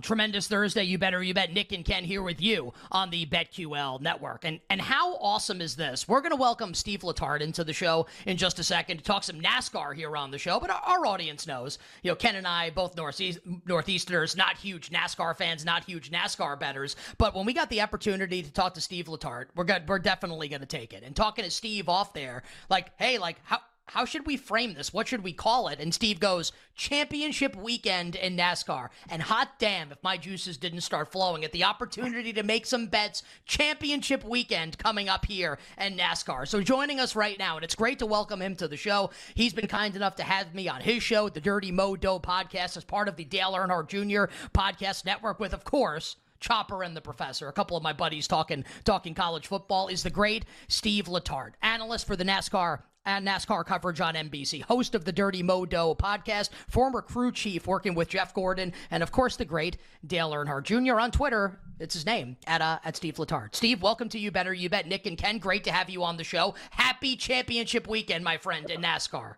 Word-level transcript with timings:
Tremendous 0.00 0.48
Thursday, 0.48 0.84
you 0.84 0.98
better 0.98 1.22
you 1.22 1.34
bet. 1.34 1.52
Nick 1.52 1.72
and 1.72 1.84
Ken 1.84 2.04
here 2.04 2.22
with 2.22 2.40
you 2.40 2.72
on 2.90 3.10
the 3.10 3.26
BetQL 3.26 4.00
network. 4.00 4.44
And 4.44 4.60
and 4.70 4.80
how 4.80 5.16
awesome 5.16 5.60
is 5.60 5.76
this? 5.76 6.06
We're 6.08 6.20
going 6.20 6.32
to 6.32 6.36
welcome 6.36 6.74
Steve 6.74 7.00
Letarte 7.00 7.40
into 7.40 7.64
the 7.64 7.72
show 7.72 8.06
in 8.26 8.36
just 8.36 8.58
a 8.58 8.64
second 8.64 8.98
to 8.98 9.04
talk 9.04 9.24
some 9.24 9.40
NASCAR 9.40 9.94
here 9.94 10.16
on 10.16 10.30
the 10.30 10.38
show. 10.38 10.60
But 10.60 10.70
our, 10.70 10.80
our 10.80 11.06
audience 11.06 11.46
knows, 11.46 11.78
you 12.02 12.10
know, 12.10 12.14
Ken 12.14 12.36
and 12.36 12.46
I, 12.46 12.70
both 12.70 12.96
Northeast, 12.96 13.38
Northeasterners, 13.66 14.36
not 14.36 14.56
huge 14.56 14.90
NASCAR 14.90 15.36
fans, 15.36 15.64
not 15.64 15.84
huge 15.84 16.10
NASCAR 16.10 16.58
betters. 16.58 16.96
But 17.18 17.34
when 17.34 17.46
we 17.46 17.52
got 17.52 17.70
the 17.70 17.80
opportunity 17.80 18.42
to 18.42 18.52
talk 18.52 18.74
to 18.74 18.80
Steve 18.80 19.06
Letarte, 19.06 19.46
we're 19.54 19.64
good, 19.64 19.88
we're 19.88 19.98
definitely 19.98 20.48
going 20.48 20.60
to 20.60 20.66
take 20.66 20.92
it. 20.92 21.02
And 21.02 21.14
talking 21.14 21.44
to 21.44 21.50
Steve 21.50 21.88
off 21.88 22.12
there, 22.12 22.42
like, 22.68 22.90
hey, 22.98 23.18
like 23.18 23.36
how 23.44 23.58
how 23.88 24.04
should 24.04 24.26
we 24.26 24.36
frame 24.36 24.74
this? 24.74 24.92
What 24.92 25.08
should 25.08 25.24
we 25.24 25.32
call 25.32 25.68
it? 25.68 25.80
And 25.80 25.94
Steve 25.94 26.20
goes, 26.20 26.52
Championship 26.74 27.56
weekend 27.56 28.14
in 28.14 28.36
NASCAR. 28.36 28.90
And 29.08 29.22
hot 29.22 29.58
damn, 29.58 29.90
if 29.90 29.98
my 30.02 30.16
juices 30.16 30.56
didn't 30.56 30.82
start 30.82 31.10
flowing 31.10 31.44
at 31.44 31.52
the 31.52 31.64
opportunity 31.64 32.32
to 32.34 32.42
make 32.42 32.66
some 32.66 32.86
bets, 32.86 33.22
championship 33.46 34.24
weekend 34.24 34.78
coming 34.78 35.08
up 35.08 35.24
here 35.24 35.58
in 35.80 35.96
NASCAR. 35.96 36.46
So 36.46 36.60
joining 36.60 37.00
us 37.00 37.16
right 37.16 37.38
now, 37.38 37.56
and 37.56 37.64
it's 37.64 37.74
great 37.74 37.98
to 38.00 38.06
welcome 38.06 38.42
him 38.42 38.54
to 38.56 38.68
the 38.68 38.76
show. 38.76 39.10
He's 39.34 39.54
been 39.54 39.66
kind 39.66 39.96
enough 39.96 40.16
to 40.16 40.22
have 40.22 40.54
me 40.54 40.68
on 40.68 40.82
his 40.82 41.02
show, 41.02 41.28
the 41.28 41.40
Dirty 41.40 41.72
Mo 41.72 41.96
Doe 41.96 42.20
podcast, 42.20 42.76
as 42.76 42.84
part 42.84 43.08
of 43.08 43.16
the 43.16 43.24
Dale 43.24 43.54
Earnhardt 43.54 43.88
Jr. 43.88 44.32
podcast 44.52 45.04
network, 45.04 45.40
with, 45.40 45.54
of 45.54 45.64
course, 45.64 46.16
Chopper 46.40 46.82
and 46.82 46.96
the 46.96 47.00
Professor. 47.00 47.48
A 47.48 47.52
couple 47.52 47.76
of 47.76 47.82
my 47.82 47.92
buddies 47.92 48.28
talking 48.28 48.64
talking 48.84 49.14
college 49.14 49.46
football 49.46 49.88
is 49.88 50.02
the 50.02 50.10
great 50.10 50.44
Steve 50.68 51.06
Letarte, 51.06 51.54
analyst 51.62 52.06
for 52.06 52.16
the 52.16 52.24
NASCAR 52.24 52.80
and 53.08 53.26
NASCAR 53.26 53.64
coverage 53.64 54.02
on 54.02 54.14
NBC, 54.14 54.62
host 54.62 54.94
of 54.94 55.06
the 55.06 55.12
Dirty 55.12 55.42
Mo 55.42 55.64
Doe 55.64 55.94
podcast, 55.94 56.50
former 56.68 57.00
crew 57.00 57.32
chief 57.32 57.66
working 57.66 57.94
with 57.94 58.10
Jeff 58.10 58.34
Gordon, 58.34 58.74
and 58.90 59.02
of 59.02 59.10
course 59.10 59.36
the 59.36 59.46
great 59.46 59.78
Dale 60.06 60.30
Earnhardt 60.32 60.64
Jr. 60.64 61.00
on 61.00 61.10
Twitter. 61.10 61.58
It's 61.80 61.94
his 61.94 62.04
name 62.04 62.36
at 62.46 62.60
uh, 62.60 62.80
at 62.84 62.96
Steve 62.96 63.14
Letarte. 63.14 63.54
Steve, 63.54 63.80
welcome 63.80 64.10
to 64.10 64.18
you. 64.18 64.30
Better 64.30 64.52
you 64.52 64.68
bet. 64.68 64.86
Nick 64.86 65.06
and 65.06 65.16
Ken, 65.16 65.38
great 65.38 65.64
to 65.64 65.72
have 65.72 65.88
you 65.88 66.04
on 66.04 66.18
the 66.18 66.24
show. 66.24 66.54
Happy 66.70 67.16
championship 67.16 67.88
weekend, 67.88 68.22
my 68.22 68.36
friend, 68.36 68.68
in 68.68 68.82
NASCAR. 68.82 69.36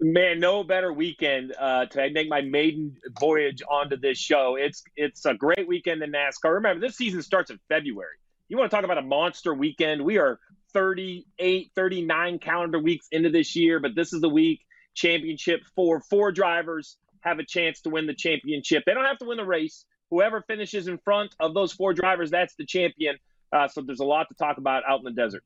Man, 0.00 0.38
no 0.38 0.62
better 0.62 0.92
weekend 0.92 1.52
uh, 1.58 1.86
to 1.86 2.10
make 2.10 2.28
my 2.28 2.42
maiden 2.42 2.96
voyage 3.18 3.60
onto 3.68 3.96
this 3.96 4.18
show. 4.18 4.54
It's 4.56 4.84
it's 4.94 5.24
a 5.24 5.34
great 5.34 5.66
weekend 5.66 6.00
in 6.00 6.12
NASCAR. 6.12 6.54
Remember, 6.54 6.86
this 6.86 6.96
season 6.96 7.22
starts 7.22 7.50
in 7.50 7.58
February. 7.68 8.14
You 8.48 8.56
want 8.56 8.70
to 8.70 8.76
talk 8.76 8.84
about 8.84 8.98
a 8.98 9.02
monster 9.02 9.52
weekend? 9.52 10.04
We 10.04 10.18
are 10.18 10.38
38, 10.74 11.70
39 11.74 12.38
calendar 12.38 12.78
weeks 12.78 13.06
into 13.12 13.30
this 13.30 13.56
year, 13.56 13.80
but 13.80 13.94
this 13.94 14.12
is 14.12 14.20
the 14.20 14.28
week 14.28 14.60
championship 14.94 15.60
for 15.74 16.00
four 16.00 16.32
drivers 16.32 16.98
have 17.20 17.38
a 17.38 17.44
chance 17.44 17.80
to 17.80 17.90
win 17.90 18.06
the 18.06 18.14
championship. 18.14 18.82
They 18.86 18.92
don't 18.92 19.06
have 19.06 19.18
to 19.18 19.24
win 19.24 19.38
the 19.38 19.44
race. 19.44 19.86
Whoever 20.10 20.42
finishes 20.42 20.88
in 20.88 20.98
front 20.98 21.34
of 21.40 21.54
those 21.54 21.72
four 21.72 21.94
drivers, 21.94 22.30
that's 22.30 22.54
the 22.56 22.66
champion. 22.66 23.16
Uh, 23.52 23.66
so 23.66 23.80
there's 23.80 24.00
a 24.00 24.04
lot 24.04 24.28
to 24.28 24.34
talk 24.34 24.58
about 24.58 24.82
out 24.86 24.98
in 24.98 25.04
the 25.04 25.10
desert. 25.10 25.42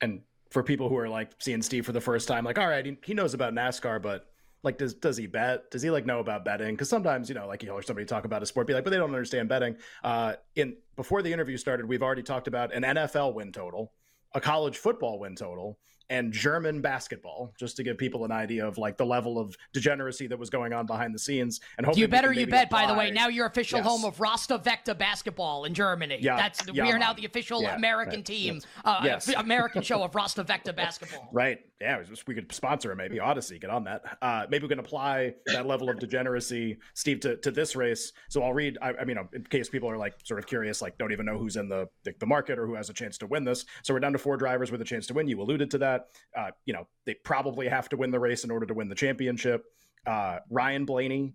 And 0.00 0.22
for 0.50 0.62
people 0.62 0.88
who 0.88 0.96
are 0.96 1.08
like 1.08 1.30
seeing 1.38 1.62
Steve 1.62 1.86
for 1.86 1.92
the 1.92 2.00
first 2.00 2.26
time, 2.26 2.44
like, 2.44 2.58
all 2.58 2.66
right, 2.66 2.84
he, 2.84 2.96
he 3.04 3.14
knows 3.14 3.34
about 3.34 3.54
NASCAR, 3.54 4.02
but 4.02 4.26
like 4.64 4.76
does 4.76 4.94
does 4.94 5.16
he 5.16 5.26
bet 5.26 5.70
does 5.70 5.82
he 5.82 5.90
like 5.90 6.04
know 6.04 6.18
about 6.18 6.44
betting 6.44 6.74
because 6.74 6.88
sometimes 6.88 7.28
you 7.28 7.34
know 7.34 7.46
like 7.46 7.62
you 7.62 7.70
hear 7.70 7.80
somebody 7.82 8.04
talk 8.04 8.24
about 8.24 8.42
a 8.42 8.46
sport 8.46 8.66
be 8.66 8.74
like 8.74 8.82
but 8.82 8.90
they 8.90 8.96
don't 8.96 9.10
understand 9.10 9.48
betting 9.48 9.76
uh 10.02 10.32
in 10.56 10.74
before 10.96 11.22
the 11.22 11.32
interview 11.32 11.56
started 11.56 11.86
we've 11.86 12.02
already 12.02 12.24
talked 12.24 12.48
about 12.48 12.74
an 12.74 12.82
nfl 12.82 13.32
win 13.32 13.52
total 13.52 13.92
a 14.38 14.40
college 14.40 14.78
football 14.78 15.18
win 15.18 15.34
total 15.34 15.78
and 16.10 16.32
German 16.32 16.80
basketball, 16.80 17.52
just 17.58 17.76
to 17.76 17.82
give 17.82 17.98
people 17.98 18.24
an 18.24 18.32
idea 18.32 18.66
of 18.66 18.78
like 18.78 18.96
the 18.96 19.04
level 19.04 19.38
of 19.38 19.54
degeneracy 19.72 20.26
that 20.26 20.38
was 20.38 20.48
going 20.48 20.72
on 20.72 20.86
behind 20.86 21.14
the 21.14 21.18
scenes. 21.18 21.60
And 21.76 21.84
hopefully, 21.84 22.02
you 22.02 22.08
better 22.08 22.32
you 22.32 22.46
bet. 22.46 22.66
Apply. 22.66 22.86
By 22.86 22.92
the 22.92 22.98
way, 22.98 23.10
now 23.10 23.28
you're 23.28 23.46
official 23.46 23.78
yes. 23.78 23.86
home 23.86 24.04
of 24.04 24.18
Rasta 24.18 24.58
Vechta 24.58 24.96
basketball 24.96 25.64
in 25.64 25.74
Germany. 25.74 26.18
Yeah, 26.20 26.36
that's 26.36 26.60
yeah, 26.72 26.84
we 26.84 26.92
are 26.92 26.98
now 26.98 27.12
the 27.12 27.26
official 27.26 27.62
yeah, 27.62 27.76
American 27.76 28.20
right. 28.20 28.24
team, 28.24 28.54
yes. 28.54 28.66
Uh, 28.84 29.00
yes. 29.04 29.28
American 29.36 29.82
show 29.82 30.02
of 30.02 30.14
Rasta 30.14 30.44
Vechta 30.44 30.74
basketball. 30.74 31.28
Right. 31.38 31.58
Yeah, 31.80 32.02
we 32.26 32.34
could 32.34 32.52
sponsor 32.52 32.90
it 32.90 32.96
maybe 32.96 33.18
Audacy. 33.18 33.60
Get 33.60 33.70
on 33.70 33.84
that. 33.84 34.02
Uh, 34.20 34.46
maybe 34.50 34.64
we 34.64 34.68
can 34.68 34.80
apply 34.80 35.34
that 35.46 35.66
level 35.66 35.88
of 35.88 36.00
degeneracy, 36.00 36.78
Steve, 36.94 37.20
to, 37.20 37.36
to 37.36 37.52
this 37.52 37.76
race. 37.76 38.12
So 38.28 38.42
I'll 38.42 38.52
read. 38.52 38.78
I, 38.82 38.94
I 39.00 39.04
mean, 39.04 39.16
in 39.32 39.44
case 39.44 39.68
people 39.68 39.88
are 39.88 39.96
like 39.96 40.14
sort 40.24 40.40
of 40.40 40.46
curious, 40.46 40.82
like 40.82 40.98
don't 40.98 41.12
even 41.12 41.26
know 41.26 41.38
who's 41.38 41.56
in 41.56 41.68
the 41.68 41.88
the 42.18 42.26
market 42.26 42.58
or 42.58 42.66
who 42.66 42.74
has 42.74 42.90
a 42.90 42.94
chance 42.94 43.16
to 43.18 43.26
win 43.26 43.44
this. 43.44 43.64
So 43.82 43.94
we're 43.94 44.00
down 44.00 44.12
to 44.12 44.18
four 44.28 44.36
drivers 44.36 44.70
with 44.70 44.82
a 44.82 44.84
chance 44.84 45.06
to 45.06 45.14
win. 45.14 45.26
You 45.26 45.40
alluded 45.40 45.70
to 45.70 45.78
that. 45.78 46.08
Uh, 46.36 46.50
you 46.66 46.74
know, 46.74 46.86
they 47.06 47.14
probably 47.14 47.66
have 47.66 47.88
to 47.88 47.96
win 47.96 48.10
the 48.10 48.20
race 48.20 48.44
in 48.44 48.50
order 48.50 48.66
to 48.66 48.74
win 48.74 48.90
the 48.90 48.94
championship. 48.94 49.64
Uh, 50.06 50.40
Ryan 50.50 50.84
Blaney, 50.84 51.32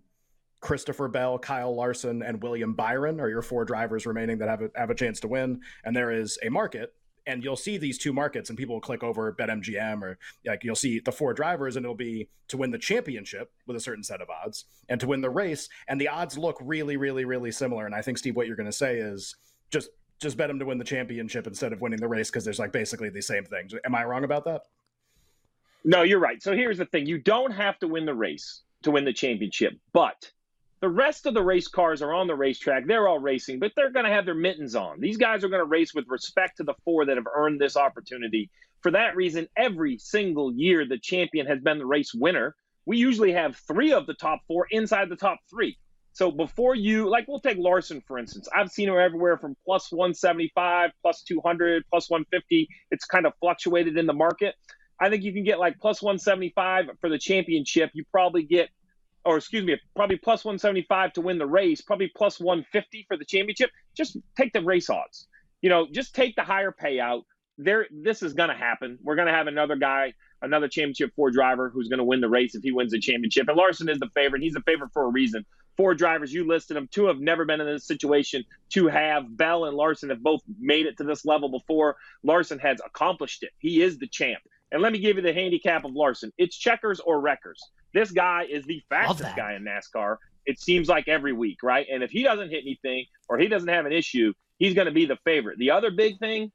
Christopher 0.60 1.08
Bell, 1.08 1.36
Kyle 1.36 1.74
Larson, 1.74 2.22
and 2.22 2.40
William 2.40 2.72
Byron 2.72 3.18
are 3.18 3.28
your 3.28 3.42
four 3.42 3.64
drivers 3.64 4.06
remaining 4.06 4.38
that 4.38 4.48
have 4.48 4.62
a, 4.62 4.70
have 4.76 4.90
a 4.90 4.94
chance 4.94 5.18
to 5.20 5.28
win. 5.28 5.60
And 5.84 5.96
there 5.96 6.12
is 6.12 6.38
a 6.44 6.50
market 6.50 6.94
and 7.26 7.42
you'll 7.42 7.56
see 7.56 7.78
these 7.78 7.98
two 7.98 8.12
markets 8.12 8.48
and 8.48 8.56
people 8.56 8.76
will 8.76 8.80
click 8.80 9.02
over 9.02 9.32
BetMGM 9.32 10.00
or 10.00 10.16
like 10.46 10.62
you'll 10.62 10.76
see 10.76 11.00
the 11.00 11.10
four 11.10 11.34
drivers 11.34 11.74
and 11.74 11.84
it'll 11.84 11.96
be 11.96 12.28
to 12.46 12.56
win 12.56 12.70
the 12.70 12.78
championship 12.78 13.50
with 13.66 13.76
a 13.76 13.80
certain 13.80 14.04
set 14.04 14.20
of 14.20 14.28
odds 14.30 14.66
and 14.88 15.00
to 15.00 15.08
win 15.08 15.20
the 15.20 15.30
race 15.30 15.68
and 15.88 16.00
the 16.00 16.08
odds 16.08 16.36
look 16.36 16.58
really 16.60 16.98
really 16.98 17.24
really 17.24 17.50
similar 17.50 17.86
and 17.86 17.94
I 17.94 18.02
think 18.02 18.18
Steve 18.18 18.36
what 18.36 18.46
you're 18.46 18.56
going 18.56 18.70
to 18.70 18.72
say 18.72 18.98
is 18.98 19.34
just 19.70 19.88
just 20.20 20.36
bet 20.36 20.50
him 20.50 20.58
to 20.58 20.64
win 20.64 20.78
the 20.78 20.84
championship 20.84 21.46
instead 21.46 21.72
of 21.72 21.80
winning 21.80 22.00
the 22.00 22.08
race 22.08 22.30
because 22.30 22.44
there's 22.44 22.58
like 22.58 22.72
basically 22.72 23.08
the 23.08 23.22
same 23.22 23.44
things. 23.44 23.74
Am 23.84 23.94
I 23.94 24.04
wrong 24.04 24.24
about 24.24 24.44
that? 24.44 24.62
No, 25.84 26.02
you're 26.02 26.20
right. 26.20 26.42
So 26.42 26.54
here's 26.54 26.78
the 26.78 26.86
thing: 26.86 27.06
you 27.06 27.18
don't 27.18 27.52
have 27.52 27.78
to 27.80 27.88
win 27.88 28.06
the 28.06 28.14
race 28.14 28.62
to 28.82 28.90
win 28.90 29.04
the 29.04 29.12
championship, 29.12 29.74
but 29.92 30.30
the 30.80 30.88
rest 30.88 31.24
of 31.24 31.34
the 31.34 31.42
race 31.42 31.68
cars 31.68 32.02
are 32.02 32.12
on 32.12 32.26
the 32.26 32.34
racetrack. 32.34 32.86
They're 32.86 33.08
all 33.08 33.18
racing, 33.18 33.58
but 33.58 33.72
they're 33.74 33.90
going 33.90 34.04
to 34.04 34.12
have 34.12 34.26
their 34.26 34.34
mittens 34.34 34.74
on. 34.74 35.00
These 35.00 35.16
guys 35.16 35.42
are 35.42 35.48
going 35.48 35.62
to 35.62 35.66
race 35.66 35.94
with 35.94 36.04
respect 36.08 36.58
to 36.58 36.64
the 36.64 36.74
four 36.84 37.06
that 37.06 37.16
have 37.16 37.26
earned 37.34 37.60
this 37.60 37.76
opportunity. 37.76 38.50
For 38.82 38.90
that 38.90 39.16
reason, 39.16 39.48
every 39.56 39.96
single 39.96 40.52
year, 40.52 40.86
the 40.86 40.98
champion 40.98 41.46
has 41.46 41.60
been 41.60 41.78
the 41.78 41.86
race 41.86 42.12
winner. 42.12 42.54
We 42.84 42.98
usually 42.98 43.32
have 43.32 43.56
three 43.56 43.94
of 43.94 44.06
the 44.06 44.12
top 44.12 44.40
four 44.46 44.66
inside 44.70 45.08
the 45.08 45.16
top 45.16 45.38
three. 45.48 45.78
So 46.14 46.30
before 46.30 46.76
you, 46.76 47.10
like, 47.10 47.26
we'll 47.26 47.40
take 47.40 47.58
Larson, 47.58 48.00
for 48.06 48.18
instance. 48.18 48.48
I've 48.54 48.70
seen 48.70 48.88
her 48.88 49.00
everywhere 49.00 49.36
from 49.36 49.56
plus 49.64 49.90
175, 49.90 50.92
plus 51.02 51.22
200, 51.22 51.84
plus 51.90 52.08
150. 52.08 52.68
It's 52.92 53.04
kind 53.04 53.26
of 53.26 53.32
fluctuated 53.40 53.98
in 53.98 54.06
the 54.06 54.12
market. 54.12 54.54
I 55.00 55.10
think 55.10 55.24
you 55.24 55.32
can 55.32 55.42
get 55.42 55.58
like 55.58 55.78
plus 55.80 56.00
175 56.00 56.86
for 57.00 57.10
the 57.10 57.18
championship. 57.18 57.90
You 57.94 58.04
probably 58.12 58.44
get 58.44 58.68
or 59.24 59.38
excuse 59.38 59.64
me, 59.64 59.76
probably 59.96 60.16
plus 60.16 60.44
175 60.44 61.14
to 61.14 61.20
win 61.20 61.38
the 61.38 61.46
race, 61.46 61.80
probably 61.80 62.12
plus 62.14 62.38
150 62.38 63.06
for 63.08 63.16
the 63.16 63.24
championship. 63.24 63.70
Just 63.96 64.18
take 64.36 64.52
the 64.52 64.62
race 64.62 64.90
odds. 64.90 65.26
You 65.62 65.70
know, 65.70 65.86
just 65.90 66.14
take 66.14 66.36
the 66.36 66.42
higher 66.42 66.72
payout. 66.72 67.22
There, 67.56 67.86
this 67.90 68.22
is 68.22 68.34
going 68.34 68.50
to 68.50 68.54
happen. 68.54 68.98
We're 69.02 69.16
going 69.16 69.28
to 69.28 69.32
have 69.32 69.46
another 69.46 69.76
guy, 69.76 70.12
another 70.42 70.68
championship 70.68 71.12
four 71.16 71.30
driver 71.30 71.70
who's 71.70 71.88
going 71.88 71.98
to 71.98 72.04
win 72.04 72.20
the 72.20 72.28
race 72.28 72.54
if 72.54 72.62
he 72.62 72.70
wins 72.70 72.92
the 72.92 73.00
championship. 73.00 73.48
And 73.48 73.56
Larson 73.56 73.88
is 73.88 73.98
the 73.98 74.10
favorite. 74.14 74.42
He's 74.42 74.54
the 74.54 74.62
favorite 74.62 74.90
for 74.92 75.04
a 75.04 75.08
reason. 75.08 75.46
Four 75.76 75.94
drivers, 75.94 76.32
you 76.32 76.46
listed 76.46 76.76
them. 76.76 76.88
Two 76.90 77.06
have 77.06 77.18
never 77.18 77.44
been 77.44 77.60
in 77.60 77.66
this 77.66 77.86
situation. 77.86 78.44
Two 78.70 78.86
have. 78.86 79.36
Bell 79.36 79.64
and 79.64 79.76
Larson 79.76 80.10
have 80.10 80.22
both 80.22 80.40
made 80.58 80.86
it 80.86 80.96
to 80.98 81.04
this 81.04 81.24
level 81.24 81.48
before. 81.48 81.96
Larson 82.22 82.58
has 82.60 82.78
accomplished 82.84 83.42
it. 83.42 83.50
He 83.58 83.82
is 83.82 83.98
the 83.98 84.06
champ. 84.06 84.40
And 84.70 84.82
let 84.82 84.92
me 84.92 84.98
give 84.98 85.16
you 85.16 85.22
the 85.22 85.32
handicap 85.32 85.84
of 85.84 85.94
Larson. 85.94 86.32
It's 86.38 86.56
checkers 86.56 87.00
or 87.00 87.20
wreckers. 87.20 87.60
This 87.92 88.10
guy 88.10 88.46
is 88.50 88.64
the 88.64 88.82
fastest 88.88 89.36
guy 89.36 89.54
in 89.54 89.64
NASCAR. 89.64 90.16
It 90.46 90.60
seems 90.60 90.88
like 90.88 91.08
every 91.08 91.32
week, 91.32 91.62
right? 91.62 91.86
And 91.90 92.02
if 92.02 92.10
he 92.10 92.22
doesn't 92.22 92.50
hit 92.50 92.62
anything 92.64 93.06
or 93.28 93.38
he 93.38 93.48
doesn't 93.48 93.68
have 93.68 93.86
an 93.86 93.92
issue, 93.92 94.32
he's 94.58 94.74
going 94.74 94.86
to 94.86 94.92
be 94.92 95.06
the 95.06 95.18
favorite. 95.24 95.58
The 95.58 95.70
other 95.70 95.90
big 95.90 96.18
thing, 96.18 96.52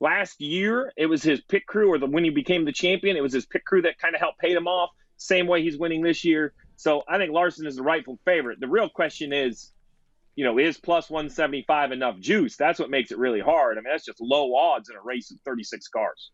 last 0.00 0.40
year 0.40 0.92
it 0.96 1.06
was 1.06 1.22
his 1.22 1.40
pit 1.40 1.66
crew, 1.66 1.88
or 1.88 1.98
the 1.98 2.06
when 2.06 2.24
he 2.24 2.30
became 2.30 2.64
the 2.64 2.72
champion, 2.72 3.16
it 3.16 3.22
was 3.22 3.32
his 3.32 3.46
pit 3.46 3.64
crew 3.64 3.82
that 3.82 3.98
kind 3.98 4.14
of 4.14 4.20
helped 4.20 4.38
pay 4.38 4.52
him 4.52 4.66
off. 4.66 4.90
Same 5.16 5.46
way 5.46 5.62
he's 5.62 5.78
winning 5.78 6.02
this 6.02 6.24
year. 6.24 6.52
So 6.76 7.02
I 7.08 7.18
think 7.18 7.32
Larson 7.32 7.66
is 7.66 7.76
the 7.76 7.82
rightful 7.82 8.18
favorite. 8.24 8.60
The 8.60 8.68
real 8.68 8.88
question 8.88 9.32
is, 9.32 9.72
you 10.34 10.44
know, 10.44 10.58
is 10.58 10.78
plus 10.78 11.10
175 11.10 11.92
enough 11.92 12.18
juice? 12.18 12.56
That's 12.56 12.78
what 12.78 12.90
makes 12.90 13.12
it 13.12 13.18
really 13.18 13.40
hard. 13.40 13.76
I 13.76 13.82
mean, 13.82 13.92
that's 13.92 14.04
just 14.04 14.20
low 14.20 14.54
odds 14.54 14.88
in 14.88 14.96
a 14.96 15.02
race 15.02 15.30
of 15.30 15.38
36 15.44 15.88
cars. 15.88 16.30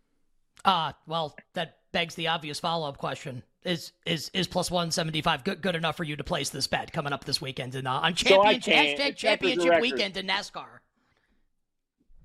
Ah, 0.64 0.90
uh, 0.90 0.92
well, 1.06 1.36
that 1.54 1.78
begs 1.92 2.14
the 2.14 2.28
obvious 2.28 2.60
follow 2.60 2.88
up 2.88 2.98
question: 2.98 3.42
Is 3.64 3.92
is 4.06 4.30
is 4.34 4.46
plus 4.46 4.70
one 4.70 4.90
seventy 4.90 5.22
five 5.22 5.44
good 5.44 5.62
good 5.62 5.76
enough 5.76 5.96
for 5.96 6.04
you 6.04 6.16
to 6.16 6.24
place 6.24 6.50
this 6.50 6.66
bet 6.66 6.92
coming 6.92 7.12
up 7.12 7.24
this 7.24 7.40
weekend 7.40 7.74
in, 7.74 7.86
uh, 7.86 7.92
on 7.92 8.14
championship 8.14 8.64
so 8.64 8.70
hashtag 8.70 9.16
championship 9.16 9.80
weekend 9.80 10.16
in 10.16 10.26
NASCAR? 10.26 10.80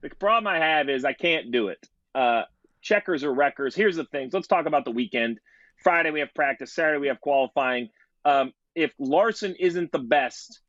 The 0.02 0.10
problem 0.10 0.48
I 0.48 0.58
have 0.58 0.90
is 0.90 1.06
I 1.06 1.14
can't 1.14 1.52
do 1.52 1.70
it. 1.70 1.88
Uh, 2.14 2.44
checkers 2.82 3.24
or 3.24 3.34
wreckers. 3.34 3.76
Here's 3.76 3.96
the 3.96 4.06
things. 4.06 4.34
Let's 4.34 4.48
talk 4.48 4.66
about 4.66 4.86
the 4.86 4.92
weekend. 4.92 5.40
Friday 5.78 6.12
we 6.12 6.20
have 6.20 6.34
practice. 6.34 6.74
Saturday 6.74 7.00
we 7.00 7.08
have 7.08 7.22
qualifying. 7.22 7.90
Um, 8.25 8.52
if 8.75 8.94
Larson 9.00 9.56
isn't 9.60 9.92
the 9.92 10.00
best, 10.00 10.62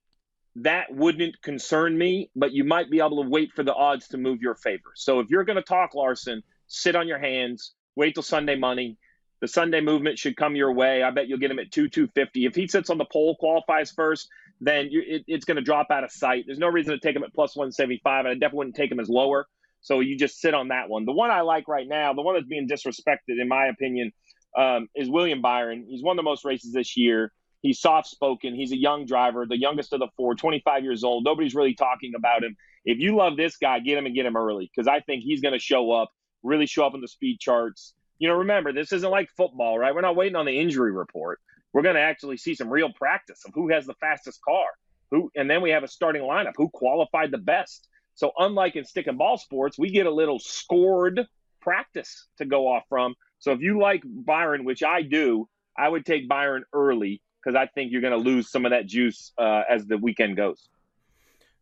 that 0.57 0.87
wouldn't 0.91 1.41
concern 1.43 1.97
me. 1.97 2.31
But 2.37 2.53
you 2.53 2.65
might 2.65 2.91
be 2.91 2.99
able 2.99 3.23
to 3.23 3.29
wait 3.29 3.53
for 3.53 3.63
the 3.63 3.75
odds 3.75 4.09
to 4.09 4.19
move 4.19 4.41
your 4.41 4.55
favor. 4.55 4.93
So 4.95 5.21
if 5.21 5.31
you're 5.31 5.45
going 5.45 5.57
to 5.57 5.63
talk 5.63 5.95
Larson 5.95 6.43
sit 6.67 6.97
on 6.97 7.09
your 7.09 7.19
hands, 7.19 7.73
wait 7.97 8.15
till 8.15 8.23
Sunday 8.23 8.57
money. 8.57 8.99
The 9.41 9.49
Sunday 9.49 9.81
movement 9.81 10.19
should 10.19 10.37
come 10.37 10.57
your 10.57 10.73
way. 10.73 11.03
I 11.03 11.11
bet 11.11 11.29
you'll 11.29 11.39
get 11.39 11.51
him 11.51 11.59
at 11.59 11.71
two 11.71 11.89
two 11.89 12.09
fifty. 12.15 12.47
If 12.47 12.55
he 12.55 12.67
sits 12.67 12.89
on 12.89 12.99
the 12.99 13.05
pole, 13.05 13.37
qualifies 13.37 13.91
first, 13.91 14.29
then 14.61 14.89
it, 14.91 15.25
it's 15.27 15.45
going 15.45 15.57
to 15.57 15.63
drop 15.63 15.89
out 15.91 16.05
of 16.05 16.11
sight. 16.11 16.45
There's 16.47 16.59
no 16.59 16.69
reason 16.69 16.93
to 16.93 17.01
take 17.01 17.15
him 17.15 17.25
at 17.25 17.35
plus 17.35 17.55
175, 17.55 18.21
and 18.21 18.29
I 18.29 18.35
definitely 18.35 18.59
wouldn't 18.59 18.77
take 18.77 18.91
him 18.91 19.01
as 19.01 19.09
lower. 19.09 19.47
So 19.81 20.01
you 20.01 20.17
just 20.17 20.41
sit 20.41 20.55
on 20.55 20.69
that 20.69 20.89
one. 20.89 21.05
The 21.05 21.13
one 21.13 21.31
I 21.31 21.43
like 21.43 21.69
right 21.69 21.87
now, 21.87 22.15
the 22.15 22.23
one 22.23 22.37
that's 22.37 22.47
being 22.47 22.67
disrespected, 22.67 23.39
in 23.41 23.49
my 23.49 23.67
opinion, 23.67 24.13
um, 24.57 24.89
is 24.95 25.11
William 25.11 25.43
Byron. 25.43 25.85
He's 25.89 26.03
won 26.03 26.17
the 26.17 26.23
most 26.23 26.45
races 26.45 26.73
this 26.73 26.97
year. 26.97 27.33
He's 27.65 27.81
soft 27.81 28.09
spoken. 28.09 28.55
He's 28.55 28.73
a 28.73 28.77
young 28.77 29.07
driver, 29.07 29.47
the 29.47 29.59
youngest 29.59 29.95
of 29.95 30.01
the 30.01 30.09
four, 30.19 30.35
25 30.35 30.85
years 30.85 31.03
old. 31.03 31.25
Nobody's 31.25 31.55
really 31.55 31.73
talking 31.73 32.13
about 32.15 32.45
him. 32.45 32.59
If 32.85 32.99
you 32.99 33.17
love 33.17 33.39
this 33.39 33.57
guy, 33.57 33.81
get 33.81 33.97
him 33.97 34.05
and 34.05 34.15
get 34.15 34.27
him 34.27 34.37
early 34.37 34.71
because 34.71 34.87
I 34.87 35.01
think 35.01 35.23
he's 35.25 35.41
going 35.41 35.55
to 35.55 35.59
show 35.59 35.91
up, 35.91 36.11
really 36.43 36.67
show 36.67 36.85
up 36.85 36.95
in 36.95 37.01
the 37.01 37.09
speed 37.09 37.41
charts. 37.41 37.95
You 38.19 38.29
know, 38.29 38.35
remember, 38.35 38.75
this 38.75 38.93
isn't 38.93 39.11
like 39.11 39.31
football, 39.35 39.79
right? 39.79 39.95
We're 39.95 40.03
not 40.03 40.15
waiting 40.15 40.37
on 40.37 40.45
the 40.45 40.61
injury 40.61 40.93
report. 40.93 41.41
We're 41.73 41.81
going 41.81 41.95
to 41.95 42.03
actually 42.03 42.37
see 42.37 42.55
some 42.55 42.69
real 42.69 42.93
practice 42.93 43.41
of 43.47 43.53
who 43.55 43.71
has 43.71 43.87
the 43.87 43.95
fastest 43.95 44.41
car, 44.47 44.67
who, 45.11 45.31
and 45.35 45.49
then 45.49 45.63
we 45.63 45.71
have 45.71 45.85
a 45.85 45.89
starting 45.89 46.21
lineup, 46.21 46.53
who 46.59 46.69
qualified 46.69 47.31
the 47.31 47.39
best. 47.39 47.89
So, 48.15 48.33
unlike 48.39 48.77
in 48.77 48.85
stick 48.85 49.07
and 49.07 49.17
ball 49.17 49.39
sports, 49.39 49.79
we 49.79 49.89
get 49.89 50.05
a 50.05 50.13
little 50.13 50.39
scored 50.39 51.27
practice 51.63 52.27
to 52.37 52.45
go 52.45 52.69
off 52.69 52.83
from. 52.91 53.15
So, 53.39 53.53
if 53.53 53.63
you 53.63 53.81
like 53.81 54.03
Byron, 54.05 54.67
which 54.67 54.83
I 54.83 55.01
do, 55.01 55.49
I 55.79 55.89
would 55.89 56.05
take 56.05 56.29
Byron 56.29 56.65
early 56.75 57.23
because 57.45 57.57
I 57.57 57.67
think 57.67 57.93
you're 57.93 58.01
going 58.01 58.13
to 58.13 58.31
lose 58.31 58.51
some 58.51 58.65
of 58.65 58.71
that 58.71 58.87
juice 58.87 59.33
uh, 59.39 59.63
as 59.69 59.87
the 59.87 59.99
weekend 59.99 60.37
goes. 60.37 60.69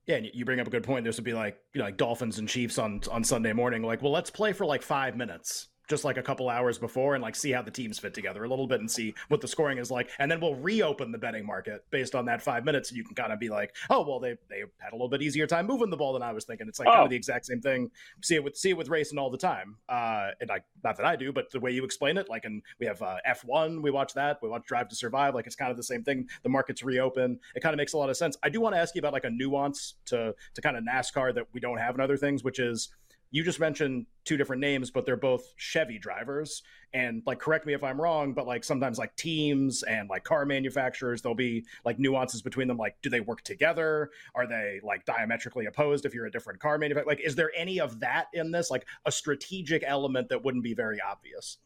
Yeah, 0.07 0.17
and 0.17 0.29
you 0.33 0.45
bring 0.45 0.61
up 0.61 0.67
a 0.67 0.71
good 0.71 0.83
point. 0.83 1.05
This 1.05 1.17
would 1.17 1.25
be 1.25 1.33
like 1.33 1.59
you 1.75 1.79
know, 1.79 1.85
like 1.85 1.97
Dolphins 1.97 2.39
and 2.39 2.49
Chiefs 2.49 2.79
on 2.79 3.01
on 3.11 3.23
Sunday 3.23 3.53
morning. 3.53 3.83
Like, 3.83 4.03
well, 4.03 4.13
let's 4.13 4.31
play 4.31 4.53
for 4.53 4.67
like 4.67 4.83
five 4.83 5.17
minutes 5.17 5.69
just 5.89 6.05
like 6.05 6.17
a 6.17 6.23
couple 6.23 6.49
hours 6.49 6.79
before 6.79 7.15
and 7.15 7.23
like 7.23 7.35
see 7.35 7.51
how 7.51 7.63
the 7.63 7.71
teams 7.71 7.99
fit 7.99 8.15
together 8.15 8.45
a 8.45 8.49
little 8.49 8.67
bit 8.67 8.81
and 8.81 8.91
see 8.91 9.15
what 9.29 9.41
the 9.41 9.49
scoring 9.49 9.79
is 9.79 9.91
like. 9.91 10.09
And 10.19 10.31
then 10.31 10.41
we'll 10.41 10.55
reopen 10.55 11.13
the 11.13 11.19
betting 11.19 11.45
market 11.45 11.85
based 11.91 12.15
on 12.15 12.25
that 12.27 12.41
five 12.43 12.65
minutes 12.65 12.91
and 12.91 12.97
you 12.97 13.05
can 13.05 13.15
kind 13.15 13.33
of 13.33 13.39
be 13.39 13.49
like 13.49 13.75
oh 13.91 14.07
well 14.07 14.21
they 14.21 14.37
they 14.49 14.61
had 14.79 14.93
a 14.93 14.95
little 14.95 15.09
bit 15.09 15.23
easier 15.23 15.47
time 15.47 15.67
moving 15.67 15.91
the 15.91 15.97
ball 15.97 16.13
than 16.13 16.23
i 16.23 16.33
was 16.33 16.45
thinking. 16.45 16.69
It's 16.69 16.79
like 16.79 16.89
oh. 16.89 16.93
kind 16.93 17.05
of 17.05 17.11
the 17.11 17.17
exact 17.17 17.47
same 17.47 17.61
thing. 17.61 17.91
See 18.23 18.37
it 18.37 18.45
with 18.45 18.57
see 18.57 18.71
it 18.71 18.77
with 18.77 18.89
racing 18.89 19.19
all 19.19 19.31
the 19.31 19.39
time. 19.39 19.77
Uh 19.89 20.31
and 20.41 20.49
like 20.49 20.65
not 20.85 20.97
that 20.97 21.07
i 21.07 21.17
do 21.17 21.33
but 21.33 21.51
the 21.51 21.61
way 21.61 21.71
you 21.71 21.85
explain 21.85 22.17
it 22.17 22.29
like 22.29 22.45
and 22.45 22.63
we 22.79 22.87
have 22.87 23.01
uh, 23.03 23.17
f1 23.29 23.83
we 23.83 23.91
watch 23.91 24.15
that 24.15 24.39
we 24.43 24.49
watch 24.49 24.65
drive 24.67 24.89
to 24.89 24.97
survive 24.97 25.35
like 25.35 25.47
it's 25.47 25.57
kind 25.57 25.71
of 25.71 25.77
the 25.77 25.83
same 25.83 26.03
thing. 26.05 26.29
The 26.43 26.49
markets 26.49 26.83
reopen. 26.83 27.39
It 27.55 27.61
kind 27.61 27.75
of 27.75 27.79
makes 27.79 27.93
a 27.93 27.99
lot 27.99 28.11
of 28.11 28.17
sense. 28.17 28.37
I 28.43 28.49
do 28.49 28.61
want 28.61 28.75
to 28.75 28.81
ask 28.81 28.95
you 28.95 29.01
about 29.01 29.13
like 29.13 29.25
a 29.25 29.31
nuance 29.31 29.95
to 30.07 30.35
to 30.55 30.61
kind 30.61 30.77
of 30.77 30.85
nascar 30.85 31.35
that 31.35 31.47
we 31.53 31.61
don't 31.61 31.79
have 31.79 31.95
in 31.95 32.01
other 32.01 32.17
things 32.17 32.45
which 32.45 32.59
is 32.59 32.91
you 33.33 33.43
just 33.43 33.59
mentioned 33.59 34.07
two 34.25 34.37
different 34.37 34.61
names, 34.61 34.91
but 34.91 35.07
they're 35.07 35.17
both 35.17 35.55
Chevy 35.57 35.99
drivers. 35.99 36.63
And 36.93 37.23
like, 37.27 37.41
correct 37.41 37.67
me 37.67 37.73
if 37.73 37.83
I'm 37.83 37.99
wrong, 37.99 38.35
but 38.35 38.47
like 38.47 38.63
sometimes 38.63 38.99
like 38.99 39.17
teams 39.17 39.83
and 39.85 40.09
like 40.11 40.23
car 40.23 40.45
manufacturers, 40.45 41.23
there'll 41.23 41.35
be 41.35 41.65
like 41.85 41.99
nuances 41.99 42.43
between 42.43 42.69
them. 42.69 42.77
Like, 42.77 42.97
do 43.03 43.09
they 43.09 43.21
work 43.21 43.43
together? 43.43 44.11
Are 44.35 44.47
they 44.47 44.81
like 44.85 45.07
diametrically 45.07 45.65
opposed 45.65 46.05
if 46.05 46.15
you're 46.15 46.27
a 46.27 46.31
different 46.31 46.61
car 46.61 46.77
manufacturer? 46.77 47.11
Like, 47.11 47.25
is 47.25 47.35
there 47.35 47.51
any 47.57 47.81
of 47.81 47.99
that 48.01 48.27
in 48.35 48.53
this? 48.53 48.71
Like 48.71 48.87
a 49.07 49.11
strategic 49.11 49.83
element 49.85 50.29
that 50.29 50.45
wouldn't 50.45 50.63
be 50.63 50.75
very 50.75 51.01
obvious? 51.01 51.57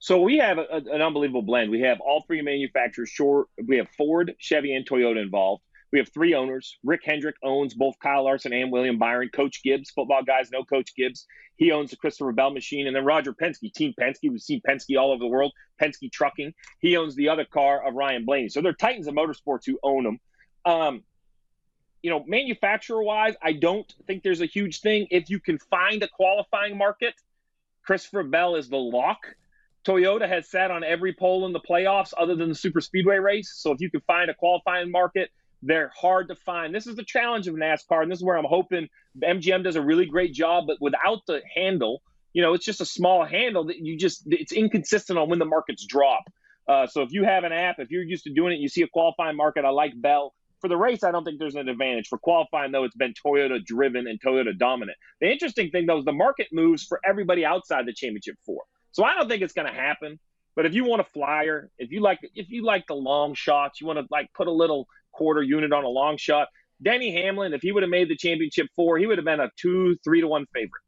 So 0.00 0.20
we 0.20 0.36
have 0.36 0.58
a, 0.58 0.82
an 0.92 1.00
unbelievable 1.00 1.42
blend. 1.42 1.70
We 1.70 1.80
have 1.80 2.00
all 2.00 2.24
three 2.26 2.42
manufacturers. 2.42 3.08
Short, 3.08 3.46
we 3.66 3.78
have 3.78 3.88
Ford, 3.96 4.34
Chevy, 4.38 4.74
and 4.74 4.86
Toyota 4.86 5.22
involved. 5.22 5.62
We 5.92 5.98
have 5.98 6.08
three 6.12 6.34
owners. 6.34 6.78
Rick 6.82 7.02
Hendrick 7.04 7.36
owns 7.42 7.74
both 7.74 7.98
Kyle 8.02 8.24
Larson 8.24 8.52
and 8.52 8.72
William 8.72 8.98
Byron. 8.98 9.28
Coach 9.28 9.62
Gibbs, 9.62 9.90
football 9.90 10.22
guys 10.22 10.50
know 10.50 10.64
Coach 10.64 10.94
Gibbs. 10.96 11.26
He 11.56 11.70
owns 11.70 11.90
the 11.90 11.96
Christopher 11.96 12.32
Bell 12.32 12.50
machine. 12.50 12.86
And 12.86 12.96
then 12.96 13.04
Roger 13.04 13.34
Penske, 13.34 13.72
Team 13.72 13.92
Penske. 14.00 14.30
We've 14.30 14.40
seen 14.40 14.62
Penske 14.66 14.98
all 14.98 15.12
over 15.12 15.20
the 15.20 15.26
world. 15.26 15.52
Penske 15.80 16.10
Trucking. 16.10 16.54
He 16.80 16.96
owns 16.96 17.14
the 17.14 17.28
other 17.28 17.44
car 17.44 17.86
of 17.86 17.94
Ryan 17.94 18.24
Blaney. 18.24 18.48
So 18.48 18.62
they're 18.62 18.72
titans 18.72 19.06
of 19.06 19.14
motorsports 19.14 19.66
who 19.66 19.78
own 19.82 20.04
them. 20.04 20.20
Um, 20.64 21.02
you 22.02 22.10
know, 22.10 22.24
manufacturer 22.26 23.02
wise, 23.02 23.34
I 23.42 23.52
don't 23.52 23.92
think 24.06 24.22
there's 24.22 24.40
a 24.40 24.46
huge 24.46 24.80
thing. 24.80 25.06
If 25.10 25.30
you 25.30 25.38
can 25.38 25.58
find 25.58 26.02
a 26.02 26.08
qualifying 26.08 26.76
market, 26.76 27.14
Christopher 27.84 28.24
Bell 28.24 28.56
is 28.56 28.68
the 28.68 28.76
lock. 28.76 29.18
Toyota 29.86 30.28
has 30.28 30.48
sat 30.48 30.70
on 30.70 30.84
every 30.84 31.12
pole 31.12 31.44
in 31.46 31.52
the 31.52 31.60
playoffs 31.60 32.12
other 32.16 32.34
than 32.34 32.48
the 32.48 32.54
super 32.54 32.80
speedway 32.80 33.18
race. 33.18 33.52
So 33.56 33.72
if 33.72 33.80
you 33.80 33.90
can 33.90 34.00
find 34.02 34.30
a 34.30 34.34
qualifying 34.34 34.90
market, 34.90 35.30
they're 35.62 35.92
hard 35.96 36.28
to 36.28 36.34
find. 36.34 36.74
This 36.74 36.86
is 36.86 36.96
the 36.96 37.04
challenge 37.04 37.46
of 37.46 37.54
NASCAR, 37.54 38.02
and 38.02 38.10
this 38.10 38.18
is 38.18 38.24
where 38.24 38.36
I'm 38.36 38.44
hoping 38.44 38.88
MGM 39.22 39.62
does 39.62 39.76
a 39.76 39.82
really 39.82 40.06
great 40.06 40.32
job. 40.32 40.64
But 40.66 40.78
without 40.80 41.20
the 41.26 41.40
handle, 41.54 42.02
you 42.32 42.42
know, 42.42 42.54
it's 42.54 42.64
just 42.64 42.80
a 42.80 42.86
small 42.86 43.24
handle 43.24 43.64
that 43.64 43.78
you 43.78 43.96
just 43.96 44.24
it's 44.26 44.52
inconsistent 44.52 45.18
on 45.18 45.28
when 45.28 45.38
the 45.38 45.44
markets 45.44 45.86
drop. 45.86 46.24
Uh, 46.68 46.86
so 46.86 47.02
if 47.02 47.12
you 47.12 47.24
have 47.24 47.44
an 47.44 47.52
app, 47.52 47.76
if 47.78 47.90
you're 47.90 48.02
used 48.02 48.24
to 48.24 48.32
doing 48.32 48.54
it, 48.54 48.60
you 48.60 48.68
see 48.68 48.82
a 48.82 48.88
qualifying 48.88 49.36
market. 49.36 49.64
I 49.64 49.70
like 49.70 49.92
Bell. 49.96 50.34
For 50.60 50.68
the 50.68 50.76
race, 50.76 51.02
I 51.02 51.10
don't 51.10 51.24
think 51.24 51.40
there's 51.40 51.56
an 51.56 51.68
advantage. 51.68 52.06
For 52.06 52.18
qualifying, 52.18 52.70
though, 52.70 52.84
it's 52.84 52.94
been 52.94 53.14
Toyota 53.14 53.64
driven 53.64 54.06
and 54.06 54.20
Toyota 54.20 54.56
dominant. 54.56 54.96
The 55.20 55.28
interesting 55.28 55.70
thing, 55.70 55.86
though, 55.86 55.98
is 55.98 56.04
the 56.04 56.12
market 56.12 56.48
moves 56.52 56.84
for 56.84 57.00
everybody 57.04 57.44
outside 57.44 57.84
the 57.84 57.92
championship 57.92 58.36
four. 58.46 58.62
So 58.92 59.02
I 59.02 59.14
don't 59.14 59.28
think 59.28 59.42
it's 59.42 59.54
going 59.54 59.66
to 59.66 59.74
happen. 59.74 60.20
But 60.54 60.66
if 60.66 60.74
you 60.74 60.84
want 60.84 61.00
a 61.00 61.04
flyer, 61.04 61.68
if 61.78 61.90
you 61.90 62.00
like, 62.00 62.20
if 62.34 62.48
you 62.50 62.62
like 62.62 62.86
the 62.86 62.94
long 62.94 63.34
shots, 63.34 63.80
you 63.80 63.88
want 63.88 63.98
to 63.98 64.06
like 64.10 64.32
put 64.34 64.46
a 64.46 64.52
little 64.52 64.86
quarter 65.12 65.42
unit 65.42 65.72
on 65.72 65.84
a 65.84 65.88
long 65.88 66.16
shot. 66.16 66.48
Denny 66.82 67.12
Hamlin, 67.12 67.54
if 67.54 67.62
he 67.62 67.70
would 67.72 67.82
have 67.82 67.90
made 67.90 68.08
the 68.08 68.16
championship 68.16 68.66
four, 68.74 68.98
he 68.98 69.06
would 69.06 69.18
have 69.18 69.24
been 69.24 69.40
a 69.40 69.50
two, 69.56 69.96
three 70.02 70.20
to 70.20 70.26
one 70.26 70.46
favorite. 70.52 70.82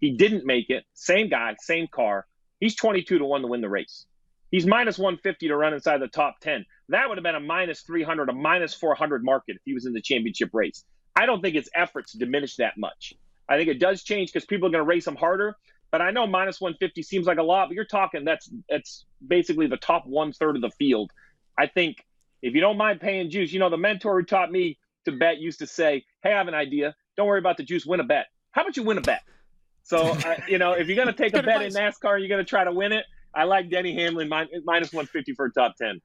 He 0.00 0.16
didn't 0.16 0.46
make 0.46 0.70
it. 0.70 0.84
Same 0.94 1.28
guy, 1.28 1.56
same 1.60 1.86
car. 1.92 2.26
He's 2.60 2.76
22 2.76 3.18
to 3.18 3.24
one 3.24 3.42
to 3.42 3.48
win 3.48 3.60
the 3.60 3.68
race. 3.68 4.06
He's 4.50 4.66
minus 4.66 4.98
150 4.98 5.48
to 5.48 5.56
run 5.56 5.74
inside 5.74 5.98
the 5.98 6.08
top 6.08 6.40
10. 6.40 6.64
That 6.88 7.08
would 7.08 7.18
have 7.18 7.22
been 7.22 7.36
a 7.36 7.40
minus 7.40 7.82
300, 7.82 8.28
a 8.28 8.32
minus 8.32 8.74
400 8.74 9.24
market 9.24 9.56
if 9.56 9.62
he 9.64 9.74
was 9.74 9.86
in 9.86 9.92
the 9.92 10.00
championship 10.00 10.50
race. 10.52 10.84
I 11.14 11.26
don't 11.26 11.40
think 11.40 11.54
his 11.54 11.70
efforts 11.74 12.12
diminish 12.12 12.56
that 12.56 12.76
much. 12.76 13.14
I 13.48 13.56
think 13.56 13.68
it 13.68 13.78
does 13.78 14.02
change 14.02 14.32
because 14.32 14.46
people 14.46 14.68
are 14.68 14.72
going 14.72 14.84
to 14.84 14.88
race 14.88 15.06
him 15.06 15.16
harder. 15.16 15.56
But 15.90 16.00
I 16.00 16.10
know 16.12 16.26
minus 16.26 16.60
150 16.60 17.02
seems 17.02 17.26
like 17.26 17.38
a 17.38 17.42
lot, 17.42 17.68
but 17.68 17.74
you're 17.74 17.84
talking 17.84 18.24
that's 18.24 18.48
that's 18.68 19.06
basically 19.26 19.66
the 19.66 19.76
top 19.76 20.06
one 20.06 20.32
third 20.32 20.56
of 20.56 20.62
the 20.62 20.70
field. 20.70 21.10
I 21.58 21.66
think 21.66 22.04
if 22.42 22.54
you 22.54 22.60
don't 22.60 22.76
mind 22.76 23.00
paying 23.00 23.30
juice, 23.30 23.52
you 23.52 23.58
know, 23.58 23.70
the 23.70 23.76
mentor 23.76 24.18
who 24.20 24.24
taught 24.24 24.50
me 24.50 24.78
to 25.04 25.12
bet 25.12 25.38
used 25.38 25.58
to 25.60 25.66
say, 25.66 26.04
Hey, 26.22 26.32
I 26.32 26.38
have 26.38 26.48
an 26.48 26.54
idea. 26.54 26.94
Don't 27.16 27.26
worry 27.26 27.38
about 27.38 27.56
the 27.56 27.62
juice, 27.62 27.86
win 27.86 28.00
a 28.00 28.04
bet. 28.04 28.26
How 28.52 28.62
about 28.62 28.76
you 28.76 28.82
win 28.82 28.98
a 28.98 29.02
bet? 29.02 29.22
So, 29.82 29.98
uh, 30.26 30.36
you 30.48 30.58
know, 30.58 30.72
if 30.72 30.88
you're 30.88 30.96
going 30.96 31.08
to 31.08 31.14
take 31.14 31.34
a 31.34 31.42
bet 31.42 31.62
advice. 31.62 31.74
in 31.74 31.82
NASCAR, 31.82 32.18
you're 32.18 32.28
going 32.28 32.44
to 32.44 32.48
try 32.48 32.64
to 32.64 32.72
win 32.72 32.92
it. 32.92 33.04
I 33.34 33.44
like 33.44 33.70
Denny 33.70 33.94
Hamlin 33.94 34.28
minus 34.28 34.92
150 34.92 35.34
for 35.34 35.46
a 35.46 35.52
top 35.52 35.76
10. 35.76 36.00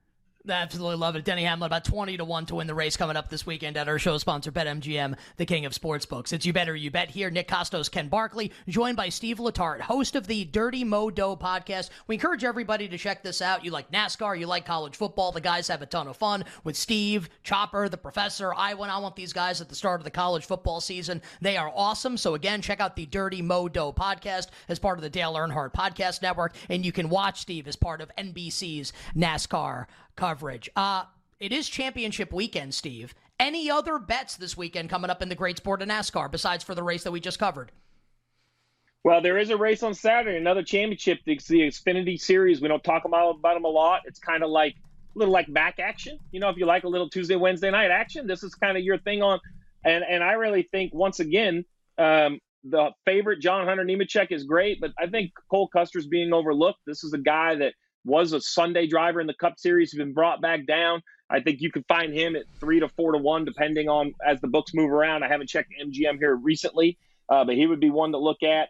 Absolutely 0.48 0.96
love 0.96 1.16
it. 1.16 1.24
Denny 1.24 1.42
Hamlin 1.42 1.66
about 1.66 1.84
20 1.84 2.16
to 2.18 2.24
1 2.24 2.46
to 2.46 2.54
win 2.56 2.66
the 2.66 2.74
race 2.74 2.96
coming 2.96 3.16
up 3.16 3.28
this 3.28 3.46
weekend 3.46 3.76
at 3.76 3.88
our 3.88 3.98
show 3.98 4.16
sponsor, 4.18 4.52
BetMGM, 4.52 5.16
the 5.36 5.46
king 5.46 5.64
of 5.66 5.72
sportsbooks. 5.72 6.32
It's 6.32 6.46
You 6.46 6.52
Better 6.52 6.76
You 6.76 6.90
Bet 6.90 7.10
here. 7.10 7.30
Nick 7.30 7.48
Kostos, 7.48 7.90
Ken 7.90 8.08
Barkley, 8.08 8.52
joined 8.68 8.96
by 8.96 9.08
Steve 9.08 9.38
Letarte, 9.38 9.80
host 9.80 10.14
of 10.14 10.26
the 10.26 10.44
Dirty 10.44 10.84
Mo 10.84 11.10
Doe 11.10 11.36
podcast. 11.36 11.90
We 12.06 12.14
encourage 12.14 12.44
everybody 12.44 12.88
to 12.88 12.98
check 12.98 13.22
this 13.22 13.42
out. 13.42 13.64
You 13.64 13.72
like 13.72 13.90
NASCAR, 13.90 14.38
you 14.38 14.46
like 14.46 14.64
college 14.64 14.94
football. 14.94 15.32
The 15.32 15.40
guys 15.40 15.66
have 15.68 15.82
a 15.82 15.86
ton 15.86 16.06
of 16.06 16.16
fun 16.16 16.44
with 16.62 16.76
Steve, 16.76 17.28
Chopper, 17.42 17.88
the 17.88 17.96
professor. 17.96 18.54
I 18.54 18.74
want, 18.74 18.92
I 18.92 18.98
want 18.98 19.16
these 19.16 19.32
guys 19.32 19.60
at 19.60 19.68
the 19.68 19.74
start 19.74 20.00
of 20.00 20.04
the 20.04 20.10
college 20.10 20.46
football 20.46 20.80
season. 20.80 21.22
They 21.40 21.56
are 21.56 21.72
awesome. 21.74 22.16
So, 22.16 22.34
again, 22.34 22.62
check 22.62 22.80
out 22.80 22.94
the 22.94 23.06
Dirty 23.06 23.42
Mo 23.42 23.68
Doe 23.68 23.92
podcast 23.92 24.48
as 24.68 24.78
part 24.78 24.98
of 24.98 25.02
the 25.02 25.10
Dale 25.10 25.34
Earnhardt 25.34 25.72
Podcast 25.72 26.22
Network. 26.22 26.54
And 26.68 26.84
you 26.84 26.92
can 26.92 27.08
watch 27.08 27.40
Steve 27.40 27.66
as 27.66 27.76
part 27.76 28.00
of 28.00 28.10
NBC's 28.16 28.92
NASCAR 29.16 29.86
coverage. 30.16 30.68
Uh, 30.74 31.04
it 31.38 31.52
is 31.52 31.68
championship 31.68 32.32
weekend, 32.32 32.74
Steve. 32.74 33.14
Any 33.38 33.70
other 33.70 33.98
bets 33.98 34.36
this 34.36 34.56
weekend 34.56 34.88
coming 34.88 35.10
up 35.10 35.20
in 35.20 35.28
the 35.28 35.34
great 35.34 35.58
sport 35.58 35.82
of 35.82 35.88
NASCAR 35.88 36.30
besides 36.30 36.64
for 36.64 36.74
the 36.74 36.82
race 36.82 37.04
that 37.04 37.12
we 37.12 37.20
just 37.20 37.38
covered? 37.38 37.70
Well, 39.04 39.20
there 39.20 39.38
is 39.38 39.50
a 39.50 39.56
race 39.56 39.82
on 39.82 39.94
Saturday, 39.94 40.36
another 40.36 40.62
championship. 40.62 41.20
It's 41.26 41.46
the 41.46 41.60
Xfinity 41.60 42.18
Series. 42.18 42.60
We 42.60 42.68
don't 42.68 42.82
talk 42.82 43.04
about, 43.04 43.36
about 43.36 43.54
them 43.54 43.64
a 43.64 43.68
lot. 43.68 44.02
It's 44.06 44.18
kind 44.18 44.42
of 44.42 44.50
like 44.50 44.74
a 44.74 45.18
little 45.18 45.32
like 45.32 45.52
back 45.52 45.78
action. 45.78 46.18
You 46.32 46.40
know, 46.40 46.48
if 46.48 46.56
you 46.56 46.66
like 46.66 46.84
a 46.84 46.88
little 46.88 47.08
Tuesday, 47.08 47.36
Wednesday 47.36 47.70
night 47.70 47.90
action, 47.90 48.26
this 48.26 48.42
is 48.42 48.54
kind 48.54 48.76
of 48.76 48.82
your 48.82 48.98
thing 48.98 49.22
on. 49.22 49.38
And 49.84 50.02
and 50.02 50.24
I 50.24 50.32
really 50.32 50.64
think 50.64 50.92
once 50.92 51.20
again, 51.20 51.64
um, 51.98 52.40
the 52.64 52.90
favorite 53.04 53.40
John 53.40 53.66
Hunter 53.66 53.84
Nemechek 53.84 54.32
is 54.32 54.42
great, 54.42 54.80
but 54.80 54.90
I 54.98 55.06
think 55.06 55.30
Cole 55.50 55.68
Custer's 55.68 56.08
being 56.08 56.32
overlooked. 56.32 56.80
This 56.86 57.04
is 57.04 57.12
a 57.12 57.18
guy 57.18 57.54
that 57.54 57.74
was 58.06 58.32
a 58.32 58.40
Sunday 58.40 58.86
driver 58.86 59.20
in 59.20 59.26
the 59.26 59.34
Cup 59.34 59.58
Series, 59.58 59.90
He's 59.90 59.98
been 59.98 60.14
brought 60.14 60.40
back 60.40 60.66
down. 60.66 61.02
I 61.28 61.40
think 61.40 61.60
you 61.60 61.72
could 61.72 61.84
find 61.88 62.14
him 62.14 62.36
at 62.36 62.44
three 62.60 62.78
to 62.78 62.88
four 62.88 63.12
to 63.12 63.18
one, 63.18 63.44
depending 63.44 63.88
on 63.88 64.14
as 64.24 64.40
the 64.40 64.46
books 64.46 64.72
move 64.72 64.90
around. 64.90 65.24
I 65.24 65.28
haven't 65.28 65.48
checked 65.48 65.72
MGM 65.84 66.18
here 66.18 66.36
recently, 66.36 66.98
uh, 67.28 67.44
but 67.44 67.56
he 67.56 67.66
would 67.66 67.80
be 67.80 67.90
one 67.90 68.12
to 68.12 68.18
look 68.18 68.44
at. 68.44 68.68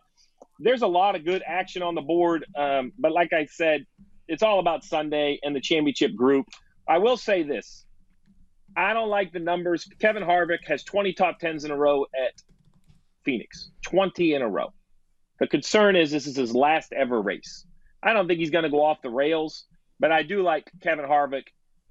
There's 0.59 0.81
a 0.81 0.87
lot 0.87 1.17
of 1.17 1.25
good 1.25 1.43
action 1.47 1.83
on 1.83 1.95
the 1.95 2.01
board, 2.01 2.47
um, 2.57 2.93
but 2.99 3.13
like 3.13 3.35
I 3.35 3.45
said, 3.45 3.85
it's 4.27 4.43
all 4.43 4.59
about 4.59 4.85
Sunday 4.85 5.39
and 5.43 5.55
the 5.55 5.61
championship 5.61 6.15
group. 6.15 6.47
I 6.89 6.97
will 6.97 7.19
say 7.19 7.43
this: 7.43 7.85
I 8.75 8.95
don't 8.95 9.11
like 9.11 9.33
the 9.33 9.39
numbers. 9.39 9.87
Kevin 10.01 10.23
Harvick 10.23 10.67
has 10.67 10.83
20 10.83 11.13
top 11.13 11.39
tens 11.39 11.67
in 11.67 11.71
a 11.71 11.77
row 11.77 12.05
at 12.05 12.33
Phoenix, 13.23 13.71
20 13.83 14.33
in 14.33 14.41
a 14.41 14.49
row. 14.49 14.73
The 15.41 15.47
concern 15.47 15.95
is 15.95 16.11
this 16.11 16.27
is 16.27 16.37
his 16.37 16.55
last 16.55 16.95
ever 16.95 17.21
race. 17.21 17.66
I 18.03 18.13
don't 18.13 18.29
think 18.29 18.41
he's 18.41 18.51
going 18.51 18.65
to 18.65 18.71
go 18.71 18.83
off 18.83 19.03
the 19.03 19.11
rails, 19.11 19.65
but 19.99 20.13
I 20.13 20.23
do 20.23 20.43
like 20.43 20.71
Kevin 20.83 21.05
Harvick 21.05 21.45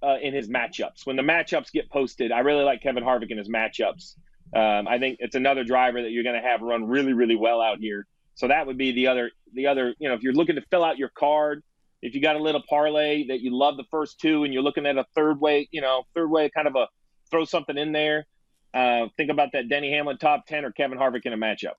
uh, 0.03 0.17
in 0.21 0.33
his 0.33 0.47
matchups. 0.47 1.05
When 1.05 1.15
the 1.15 1.23
matchups 1.23 1.71
get 1.71 1.89
posted, 1.89 2.31
I 2.31 2.39
really 2.39 2.63
like 2.63 2.81
Kevin 2.81 3.03
Harvick 3.03 3.31
in 3.31 3.37
his 3.37 3.49
matchups. 3.49 4.15
Um, 4.55 4.87
I 4.87 4.99
think 4.99 5.17
it's 5.19 5.35
another 5.35 5.63
driver 5.63 6.01
that 6.01 6.11
you're 6.11 6.23
going 6.23 6.41
to 6.41 6.47
have 6.47 6.61
run 6.61 6.87
really, 6.87 7.13
really 7.13 7.35
well 7.35 7.61
out 7.61 7.79
here. 7.79 8.05
So 8.35 8.47
that 8.47 8.67
would 8.67 8.77
be 8.77 8.91
the 8.91 9.07
other, 9.07 9.31
the 9.53 9.67
other. 9.67 9.95
You 9.97 10.09
know, 10.09 10.15
if 10.15 10.21
you're 10.21 10.33
looking 10.33 10.55
to 10.55 10.61
fill 10.69 10.83
out 10.83 10.97
your 10.97 11.09
card, 11.09 11.63
if 12.01 12.13
you 12.13 12.21
got 12.21 12.35
a 12.35 12.39
little 12.39 12.61
parlay 12.69 13.27
that 13.27 13.41
you 13.41 13.55
love 13.55 13.77
the 13.77 13.85
first 13.89 14.19
two, 14.19 14.43
and 14.43 14.53
you're 14.53 14.61
looking 14.61 14.85
at 14.85 14.97
a 14.97 15.05
third 15.15 15.41
way, 15.41 15.67
you 15.71 15.81
know, 15.81 16.03
third 16.13 16.29
way, 16.29 16.49
kind 16.49 16.67
of 16.67 16.75
a 16.75 16.87
throw 17.31 17.45
something 17.45 17.77
in 17.77 17.91
there. 17.91 18.25
Uh, 18.73 19.07
think 19.17 19.31
about 19.31 19.49
that 19.53 19.69
Denny 19.69 19.91
Hamlin 19.91 20.17
top 20.17 20.45
ten 20.45 20.65
or 20.65 20.71
Kevin 20.71 20.97
Harvick 20.97 21.25
in 21.25 21.33
a 21.33 21.37
matchup. 21.37 21.75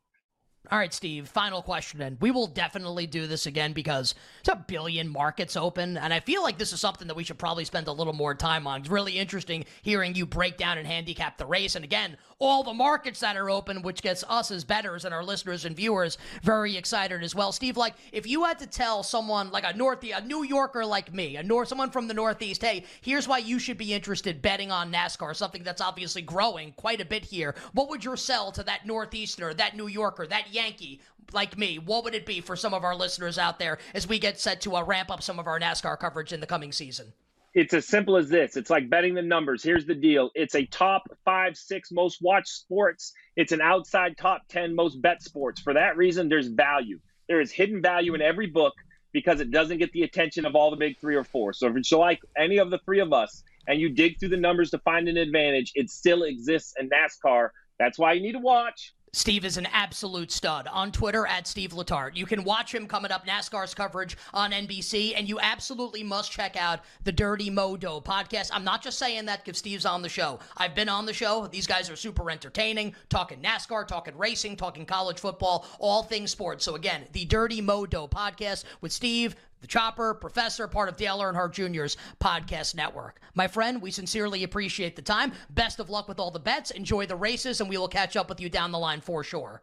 All 0.70 0.78
right, 0.78 0.92
Steve, 0.92 1.28
final 1.28 1.62
question. 1.62 2.00
And 2.00 2.20
we 2.20 2.30
will 2.30 2.48
definitely 2.48 3.06
do 3.06 3.26
this 3.26 3.46
again 3.46 3.72
because 3.72 4.14
it's 4.40 4.48
a 4.48 4.56
billion 4.56 5.08
markets 5.08 5.56
open. 5.56 5.96
And 5.96 6.12
I 6.12 6.20
feel 6.20 6.42
like 6.42 6.58
this 6.58 6.72
is 6.72 6.80
something 6.80 7.06
that 7.06 7.16
we 7.16 7.22
should 7.22 7.38
probably 7.38 7.64
spend 7.64 7.86
a 7.86 7.92
little 7.92 8.12
more 8.12 8.34
time 8.34 8.66
on. 8.66 8.80
It's 8.80 8.90
really 8.90 9.18
interesting 9.18 9.64
hearing 9.82 10.14
you 10.14 10.26
break 10.26 10.56
down 10.56 10.78
and 10.78 10.86
handicap 10.86 11.38
the 11.38 11.46
race. 11.46 11.76
And 11.76 11.84
again, 11.84 12.16
all 12.38 12.64
the 12.64 12.74
markets 12.74 13.20
that 13.20 13.36
are 13.36 13.48
open, 13.48 13.82
which 13.82 14.02
gets 14.02 14.24
us 14.28 14.50
as 14.50 14.64
betters 14.64 15.04
and 15.04 15.14
our 15.14 15.24
listeners 15.24 15.64
and 15.64 15.76
viewers 15.76 16.18
very 16.42 16.76
excited 16.76 17.22
as 17.22 17.34
well. 17.34 17.52
Steve, 17.52 17.76
like 17.76 17.94
if 18.12 18.26
you 18.26 18.44
had 18.44 18.58
to 18.58 18.66
tell 18.66 19.02
someone 19.02 19.50
like 19.50 19.64
a 19.64 19.76
North, 19.76 20.02
a 20.02 20.20
New 20.20 20.42
Yorker 20.42 20.84
like 20.84 21.14
me, 21.14 21.36
a 21.36 21.42
North, 21.42 21.68
someone 21.68 21.90
from 21.90 22.08
the 22.08 22.14
Northeast, 22.14 22.62
hey, 22.62 22.84
here's 23.00 23.28
why 23.28 23.38
you 23.38 23.58
should 23.58 23.78
be 23.78 23.94
interested 23.94 24.42
betting 24.42 24.70
on 24.70 24.92
NASCAR, 24.92 25.34
something 25.34 25.62
that's 25.62 25.80
obviously 25.80 26.22
growing 26.22 26.72
quite 26.72 27.00
a 27.00 27.04
bit 27.04 27.24
here. 27.24 27.54
What 27.72 27.88
would 27.88 28.04
your 28.04 28.16
sell 28.16 28.50
to 28.52 28.62
that 28.64 28.86
Northeasterner, 28.86 29.56
that 29.56 29.76
New 29.76 29.86
Yorker, 29.86 30.26
that 30.26 30.52
Yankee 30.56 31.00
like 31.32 31.58
me, 31.58 31.78
what 31.78 32.04
would 32.04 32.14
it 32.14 32.26
be 32.26 32.40
for 32.40 32.56
some 32.56 32.74
of 32.74 32.84
our 32.84 32.94
listeners 32.94 33.38
out 33.38 33.58
there 33.58 33.78
as 33.94 34.08
we 34.08 34.18
get 34.18 34.38
set 34.38 34.60
to 34.62 34.76
uh, 34.76 34.82
ramp 34.82 35.10
up 35.10 35.22
some 35.22 35.38
of 35.38 35.46
our 35.46 35.58
NASCAR 35.58 35.98
coverage 35.98 36.32
in 36.32 36.40
the 36.40 36.46
coming 36.46 36.72
season? 36.72 37.12
It's 37.54 37.72
as 37.72 37.86
simple 37.86 38.16
as 38.16 38.28
this. 38.28 38.56
It's 38.56 38.68
like 38.68 38.90
betting 38.90 39.14
the 39.14 39.22
numbers. 39.22 39.62
Here's 39.62 39.86
the 39.86 39.94
deal. 39.94 40.30
It's 40.34 40.54
a 40.54 40.66
top 40.66 41.08
five, 41.24 41.56
six 41.56 41.90
most 41.90 42.20
watched 42.20 42.48
sports. 42.48 43.14
It's 43.34 43.52
an 43.52 43.62
outside 43.62 44.18
top 44.18 44.42
10 44.48 44.74
most 44.74 45.00
bet 45.00 45.22
sports. 45.22 45.60
For 45.60 45.72
that 45.72 45.96
reason, 45.96 46.28
there's 46.28 46.48
value. 46.48 47.00
There 47.28 47.40
is 47.40 47.50
hidden 47.50 47.80
value 47.80 48.14
in 48.14 48.20
every 48.20 48.46
book 48.46 48.74
because 49.12 49.40
it 49.40 49.50
doesn't 49.50 49.78
get 49.78 49.90
the 49.92 50.02
attention 50.02 50.44
of 50.44 50.54
all 50.54 50.70
the 50.70 50.76
big 50.76 50.98
three 50.98 51.16
or 51.16 51.24
four. 51.24 51.54
So 51.54 51.66
if 51.66 51.76
it's 51.76 51.90
like 51.90 52.20
any 52.36 52.58
of 52.58 52.70
the 52.70 52.78
three 52.84 53.00
of 53.00 53.14
us 53.14 53.42
and 53.66 53.80
you 53.80 53.88
dig 53.88 54.20
through 54.20 54.28
the 54.28 54.36
numbers 54.36 54.70
to 54.72 54.78
find 54.80 55.08
an 55.08 55.16
advantage, 55.16 55.72
it 55.74 55.88
still 55.88 56.24
exists 56.24 56.74
in 56.78 56.90
NASCAR. 56.90 57.48
That's 57.78 57.98
why 57.98 58.12
you 58.12 58.20
need 58.20 58.32
to 58.32 58.38
watch. 58.38 58.92
Steve 59.12 59.44
is 59.44 59.56
an 59.56 59.66
absolute 59.72 60.30
stud 60.30 60.66
on 60.66 60.92
Twitter 60.92 61.26
at 61.26 61.46
Steve 61.46 61.72
Letarte. 61.72 62.16
You 62.16 62.26
can 62.26 62.44
watch 62.44 62.74
him 62.74 62.86
coming 62.86 63.10
up 63.10 63.26
NASCAR's 63.26 63.74
coverage 63.74 64.16
on 64.34 64.52
NBC, 64.52 65.14
and 65.16 65.28
you 65.28 65.40
absolutely 65.40 66.02
must 66.02 66.30
check 66.30 66.54
out 66.56 66.80
the 67.04 67.12
Dirty 67.12 67.48
Modo 67.48 68.00
podcast. 68.00 68.50
I'm 68.52 68.64
not 68.64 68.82
just 68.82 68.98
saying 68.98 69.24
that 69.26 69.44
because 69.44 69.58
Steve's 69.58 69.86
on 69.86 70.02
the 70.02 70.08
show. 70.08 70.38
I've 70.58 70.74
been 70.74 70.90
on 70.90 71.06
the 71.06 71.14
show. 71.14 71.46
These 71.46 71.66
guys 71.66 71.88
are 71.88 71.96
super 71.96 72.30
entertaining, 72.30 72.94
talking 73.08 73.40
NASCAR, 73.40 73.86
talking 73.88 74.18
racing, 74.18 74.56
talking 74.56 74.84
college 74.84 75.18
football, 75.18 75.66
all 75.78 76.02
things 76.02 76.30
sports. 76.30 76.64
So 76.64 76.74
again, 76.74 77.04
the 77.12 77.24
Dirty 77.24 77.62
Modo 77.62 78.06
podcast 78.06 78.64
with 78.82 78.92
Steve, 78.92 79.34
the 79.66 79.72
Chopper, 79.72 80.14
Professor, 80.14 80.68
part 80.68 80.88
of 80.88 80.96
Dale 80.96 81.18
Earnhardt 81.18 81.52
Jr.'s 81.52 81.96
podcast 82.20 82.76
network. 82.76 83.20
My 83.34 83.48
friend, 83.48 83.82
we 83.82 83.90
sincerely 83.90 84.44
appreciate 84.44 84.94
the 84.94 85.02
time. 85.02 85.32
Best 85.50 85.80
of 85.80 85.90
luck 85.90 86.06
with 86.06 86.20
all 86.20 86.30
the 86.30 86.38
bets. 86.38 86.70
Enjoy 86.70 87.04
the 87.04 87.16
races, 87.16 87.60
and 87.60 87.68
we 87.68 87.76
will 87.76 87.88
catch 87.88 88.16
up 88.16 88.28
with 88.28 88.40
you 88.40 88.48
down 88.48 88.70
the 88.70 88.78
line 88.78 89.00
for 89.00 89.24
sure. 89.24 89.62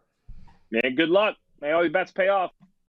Man, 0.71 0.95
good 0.95 1.09
luck. 1.09 1.35
May 1.61 1.71
all 1.71 1.83
your 1.83 1.91
bets 1.91 2.11
pay 2.11 2.27
off. 2.27 2.51